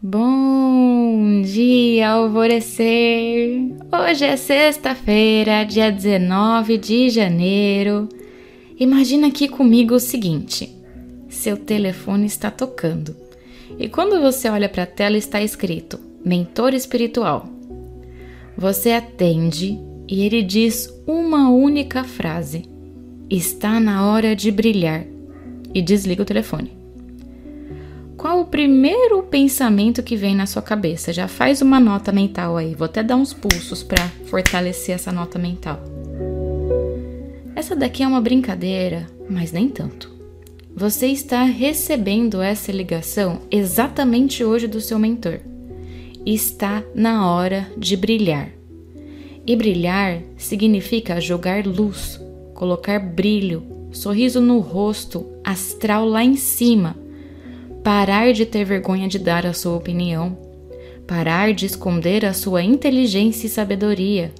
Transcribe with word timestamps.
Bom 0.00 1.42
dia, 1.42 2.10
alvorecer! 2.10 3.74
Hoje 3.92 4.24
é 4.24 4.36
sexta-feira, 4.36 5.64
dia 5.64 5.90
19 5.90 6.78
de 6.78 7.10
janeiro. 7.10 8.08
Imagina 8.78 9.26
aqui 9.26 9.48
comigo 9.48 9.96
o 9.96 10.00
seguinte: 10.00 10.72
seu 11.28 11.56
telefone 11.56 12.26
está 12.26 12.48
tocando 12.48 13.16
e 13.76 13.88
quando 13.88 14.20
você 14.20 14.48
olha 14.48 14.68
para 14.68 14.84
a 14.84 14.86
tela 14.86 15.16
está 15.16 15.42
escrito 15.42 15.98
Mentor 16.24 16.74
Espiritual. 16.74 17.48
Você 18.56 18.92
atende 18.92 19.80
e 20.06 20.24
ele 20.24 20.42
diz 20.42 20.88
uma 21.08 21.50
única 21.50 22.04
frase: 22.04 22.70
Está 23.28 23.80
na 23.80 24.06
hora 24.06 24.36
de 24.36 24.52
brilhar 24.52 25.04
e 25.74 25.82
desliga 25.82 26.22
o 26.22 26.24
telefone. 26.24 26.77
Qual 28.18 28.40
o 28.40 28.46
primeiro 28.46 29.22
pensamento 29.22 30.02
que 30.02 30.16
vem 30.16 30.34
na 30.34 30.44
sua 30.44 30.60
cabeça? 30.60 31.12
Já 31.12 31.28
faz 31.28 31.62
uma 31.62 31.78
nota 31.78 32.10
mental 32.10 32.56
aí. 32.56 32.74
Vou 32.74 32.86
até 32.86 33.00
dar 33.00 33.14
uns 33.14 33.32
pulsos 33.32 33.84
para 33.84 34.08
fortalecer 34.26 34.96
essa 34.96 35.12
nota 35.12 35.38
mental. 35.38 35.80
Essa 37.54 37.76
daqui 37.76 38.02
é 38.02 38.08
uma 38.08 38.20
brincadeira, 38.20 39.06
mas 39.30 39.52
nem 39.52 39.68
tanto. 39.68 40.12
Você 40.74 41.06
está 41.06 41.44
recebendo 41.44 42.42
essa 42.42 42.72
ligação 42.72 43.42
exatamente 43.52 44.42
hoje 44.42 44.66
do 44.66 44.80
seu 44.80 44.98
mentor. 44.98 45.38
Está 46.26 46.82
na 46.96 47.30
hora 47.30 47.70
de 47.76 47.96
brilhar. 47.96 48.50
E 49.46 49.54
brilhar 49.54 50.22
significa 50.36 51.20
jogar 51.20 51.64
luz, 51.64 52.20
colocar 52.52 52.98
brilho, 52.98 53.62
sorriso 53.92 54.40
no 54.40 54.58
rosto, 54.58 55.24
astral 55.44 56.04
lá 56.04 56.24
em 56.24 56.34
cima 56.34 56.96
parar 57.82 58.32
de 58.32 58.44
ter 58.44 58.64
vergonha 58.64 59.08
de 59.08 59.18
dar 59.18 59.46
a 59.46 59.52
sua 59.52 59.76
opinião, 59.76 60.36
parar 61.06 61.52
de 61.52 61.66
esconder 61.66 62.24
a 62.24 62.32
sua 62.32 62.62
inteligência 62.62 63.46
e 63.46 63.50
sabedoria, 63.50 64.32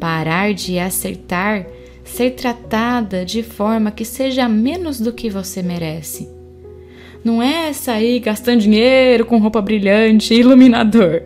parar 0.00 0.52
de 0.52 0.78
acertar, 0.78 1.66
ser 2.04 2.32
tratada 2.32 3.24
de 3.24 3.42
forma 3.42 3.90
que 3.90 4.04
seja 4.04 4.48
menos 4.48 5.00
do 5.00 5.12
que 5.12 5.30
você 5.30 5.62
merece. 5.62 6.28
Não 7.24 7.40
é 7.40 7.72
sair 7.72 8.18
gastando 8.18 8.62
dinheiro 8.62 9.24
com 9.24 9.38
roupa 9.38 9.62
brilhante 9.62 10.34
e 10.34 10.40
iluminador. 10.40 11.22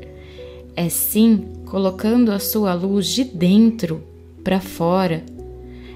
É 0.77 0.91
sim 0.91 1.47
colocando 1.65 2.31
a 2.31 2.39
sua 2.39 2.75
luz 2.75 3.07
de 3.07 3.25
dentro 3.25 4.05
para 4.45 4.61
fora. 4.61 5.25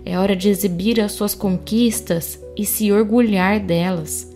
É 0.05 0.19
hora 0.19 0.35
de 0.35 0.49
exibir 0.49 0.99
as 1.01 1.13
suas 1.13 1.35
conquistas 1.35 2.41
e 2.57 2.65
se 2.65 2.91
orgulhar 2.91 3.61
delas. 3.61 4.30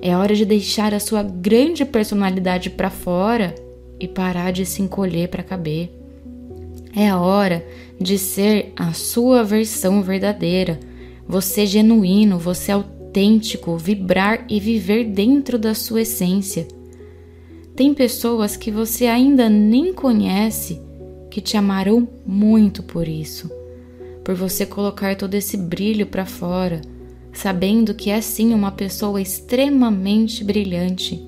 É 0.00 0.16
hora 0.16 0.34
de 0.34 0.44
deixar 0.44 0.94
a 0.94 1.00
sua 1.00 1.22
grande 1.22 1.84
personalidade 1.84 2.70
para 2.70 2.88
fora 2.88 3.54
e 3.98 4.06
parar 4.06 4.52
de 4.52 4.64
se 4.64 4.80
encolher 4.80 5.28
para 5.28 5.42
caber. 5.42 5.90
É 6.94 7.08
a 7.08 7.18
hora 7.18 7.66
de 8.00 8.16
ser 8.16 8.72
a 8.76 8.92
sua 8.92 9.42
versão 9.42 10.00
verdadeira, 10.02 10.78
você 11.26 11.66
genuíno, 11.66 12.38
você 12.38 12.70
autêntico, 12.70 13.76
vibrar 13.76 14.44
e 14.48 14.60
viver 14.60 15.04
dentro 15.04 15.58
da 15.58 15.74
sua 15.74 16.02
essência. 16.02 16.66
Tem 17.74 17.92
pessoas 17.92 18.56
que 18.56 18.70
você 18.70 19.06
ainda 19.06 19.48
nem 19.48 19.92
conhece 19.92 20.80
que 21.30 21.40
te 21.40 21.56
amarão 21.56 22.08
muito 22.24 22.82
por 22.82 23.06
isso, 23.06 23.50
por 24.24 24.34
você 24.34 24.64
colocar 24.64 25.16
todo 25.16 25.34
esse 25.34 25.56
brilho 25.56 26.06
para 26.06 26.24
fora 26.24 26.80
sabendo 27.32 27.94
que 27.94 28.10
é 28.10 28.20
sim 28.20 28.52
uma 28.52 28.72
pessoa 28.72 29.20
extremamente 29.20 30.42
brilhante. 30.42 31.22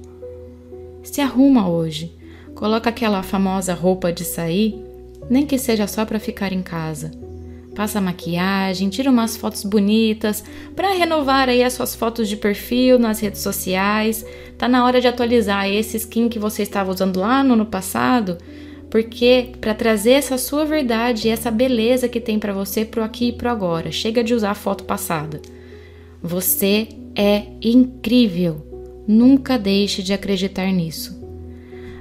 Se 1.03 1.21
arruma 1.21 1.69
hoje, 1.69 2.13
coloca 2.55 2.91
aquela 2.91 3.23
famosa 3.23 3.75
roupa 3.75 4.13
de 4.13 4.25
sair, 4.25 4.83
nem 5.29 5.47
que 5.47 5.59
seja 5.59 5.87
só 5.87 6.05
para 6.05 6.21
ficar 6.21 6.53
em 6.53 6.63
casa. 6.63 7.11
Passa 7.75 8.01
maquiagem, 8.01 8.89
tira 8.89 9.11
umas 9.11 9.37
fotos 9.37 9.65
bonitas 9.65 10.45
para 10.75 10.93
renovar 10.93 11.49
aí 11.49 11.63
as 11.63 11.73
suas 11.73 11.95
fotos 11.95 12.29
de 12.29 12.37
perfil 12.37 12.99
nas 12.99 13.21
redes 13.21 13.41
sociais. 13.41 14.27
Tá 14.59 14.69
na 14.69 14.85
hora 14.85 15.01
de 15.01 15.07
atualizar 15.07 15.69
esse 15.69 15.97
skin 15.97 16.29
que 16.29 16.39
você 16.39 16.63
estava 16.63 16.91
usando 16.91 17.21
lá 17.21 17.43
no 17.43 17.55
ano 17.55 17.67
passado, 17.67 18.37
porque 18.91 19.53
para 19.61 19.73
trazer 19.73 20.13
essa 20.13 20.37
sua 20.37 20.65
verdade 20.65 21.29
e 21.29 21.31
essa 21.31 21.51
beleza 21.51 22.09
que 22.09 22.21
tem 22.21 22.39
para 22.39 22.53
você 22.53 22.85
pro 22.85 23.05
aqui 23.05 23.29
e 23.29 23.33
pro 23.33 23.49
agora. 23.49 23.93
Chega 23.93 24.23
de 24.23 24.35
usar 24.35 24.51
a 24.51 24.55
foto 24.55 24.85
passada. 24.85 25.41
Você 26.23 26.89
é 27.15 27.45
incrível. 27.63 28.67
Nunca 29.09 29.59
deixe 29.59 30.03
de 30.03 30.13
acreditar 30.13 30.71
nisso. 30.71 31.19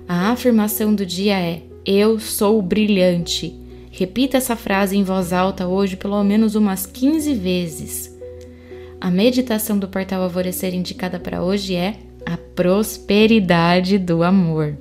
A 0.07 0.31
afirmação 0.31 0.93
do 0.93 1.05
dia 1.05 1.39
é: 1.39 1.61
Eu 1.85 2.19
sou 2.19 2.61
brilhante. 2.61 3.55
Repita 3.91 4.37
essa 4.37 4.55
frase 4.55 4.97
em 4.97 5.03
voz 5.03 5.33
alta 5.33 5.67
hoje 5.67 5.95
pelo 5.95 6.23
menos 6.23 6.55
umas 6.55 6.85
15 6.85 7.33
vezes. 7.33 8.17
A 9.01 9.09
meditação 9.09 9.79
do 9.79 9.87
portal 9.87 10.21
Alvorecer 10.21 10.73
indicada 10.75 11.19
para 11.19 11.41
hoje 11.41 11.75
é 11.75 11.95
a 12.25 12.37
prosperidade 12.37 13.97
do 13.97 14.21
amor. 14.21 14.77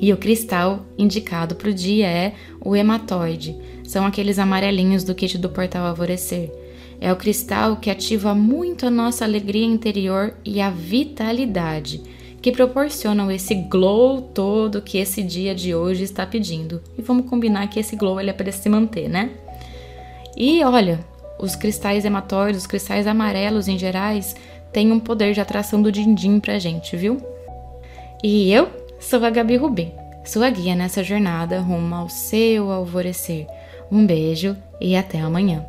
E 0.00 0.12
o 0.12 0.16
cristal 0.16 0.86
indicado 0.96 1.56
para 1.56 1.70
o 1.70 1.74
dia 1.74 2.06
é 2.06 2.34
o 2.60 2.76
hematoide. 2.76 3.56
São 3.82 4.06
aqueles 4.06 4.38
amarelinhos 4.38 5.02
do 5.02 5.14
kit 5.14 5.36
do 5.38 5.48
portal 5.48 5.86
Alvorecer. 5.86 6.50
É 7.00 7.12
o 7.12 7.16
cristal 7.16 7.76
que 7.76 7.90
ativa 7.90 8.34
muito 8.34 8.86
a 8.86 8.90
nossa 8.90 9.24
alegria 9.24 9.64
interior 9.64 10.34
e 10.44 10.60
a 10.60 10.70
vitalidade, 10.70 12.00
que 12.40 12.52
proporcionam 12.52 13.30
esse 13.30 13.54
glow 13.54 14.22
todo 14.22 14.82
que 14.82 14.98
esse 14.98 15.22
dia 15.22 15.54
de 15.54 15.74
hoje 15.74 16.04
está 16.04 16.26
pedindo. 16.26 16.82
E 16.96 17.02
vamos 17.02 17.28
combinar 17.28 17.66
que 17.68 17.80
esse 17.80 17.96
glow 17.96 18.20
ele 18.20 18.30
é 18.30 18.32
para 18.32 18.50
se 18.52 18.68
manter, 18.68 19.08
né? 19.08 19.30
E 20.36 20.62
olha, 20.64 21.00
os 21.38 21.54
cristais 21.54 22.04
hematóides, 22.04 22.62
os 22.62 22.66
cristais 22.66 23.06
amarelos 23.06 23.68
em 23.68 23.78
gerais, 23.78 24.34
têm 24.72 24.92
um 24.92 25.00
poder 25.00 25.32
de 25.32 25.40
atração 25.40 25.80
do 25.80 25.92
din-din 25.92 26.40
pra 26.40 26.58
gente, 26.58 26.96
viu? 26.96 27.20
E 28.22 28.52
eu 28.52 28.68
sou 28.98 29.24
a 29.24 29.30
Gabi 29.30 29.56
Rubim, 29.56 29.92
sua 30.24 30.50
guia 30.50 30.74
nessa 30.74 31.04
jornada 31.04 31.60
rumo 31.60 31.94
ao 31.94 32.08
seu 32.08 32.70
alvorecer. 32.70 33.46
Um 33.90 34.04
beijo 34.04 34.56
e 34.80 34.96
até 34.96 35.20
amanhã. 35.20 35.64